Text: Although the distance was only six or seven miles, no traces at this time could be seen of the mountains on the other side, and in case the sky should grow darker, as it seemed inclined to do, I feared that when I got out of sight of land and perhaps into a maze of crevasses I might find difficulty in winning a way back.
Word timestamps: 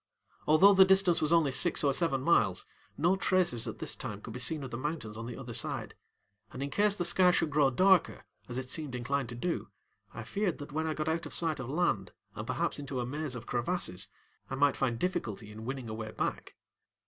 Although 0.47 0.73
the 0.73 0.83
distance 0.83 1.21
was 1.21 1.31
only 1.31 1.51
six 1.51 1.83
or 1.83 1.93
seven 1.93 2.23
miles, 2.23 2.65
no 2.97 3.15
traces 3.15 3.67
at 3.67 3.77
this 3.77 3.93
time 3.95 4.19
could 4.19 4.33
be 4.33 4.39
seen 4.39 4.63
of 4.63 4.71
the 4.71 4.75
mountains 4.77 5.15
on 5.15 5.27
the 5.27 5.37
other 5.37 5.53
side, 5.53 5.93
and 6.51 6.63
in 6.63 6.71
case 6.71 6.95
the 6.95 7.05
sky 7.05 7.29
should 7.29 7.51
grow 7.51 7.69
darker, 7.69 8.25
as 8.49 8.57
it 8.57 8.71
seemed 8.71 8.95
inclined 8.95 9.29
to 9.29 9.35
do, 9.35 9.67
I 10.11 10.23
feared 10.23 10.57
that 10.57 10.71
when 10.71 10.87
I 10.87 10.95
got 10.95 11.07
out 11.07 11.27
of 11.27 11.35
sight 11.35 11.59
of 11.59 11.69
land 11.69 12.13
and 12.33 12.47
perhaps 12.47 12.79
into 12.79 12.99
a 12.99 13.05
maze 13.05 13.35
of 13.35 13.45
crevasses 13.45 14.07
I 14.49 14.55
might 14.55 14.75
find 14.75 14.97
difficulty 14.97 15.51
in 15.51 15.65
winning 15.65 15.87
a 15.87 15.93
way 15.93 16.09
back. 16.09 16.55